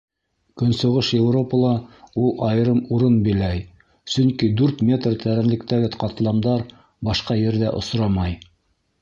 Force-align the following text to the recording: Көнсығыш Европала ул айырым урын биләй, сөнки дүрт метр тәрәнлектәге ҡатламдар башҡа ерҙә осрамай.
Көнсығыш 0.59 1.09
Европала 1.17 1.73
ул 2.21 2.31
айырым 2.47 2.79
урын 2.95 3.19
биләй, 3.27 3.61
сөнки 4.15 4.51
дүрт 4.63 4.83
метр 4.89 5.19
тәрәнлектәге 5.27 5.93
ҡатламдар 6.07 6.65
башҡа 7.11 7.39
ерҙә 7.43 7.71
осрамай. 7.85 8.37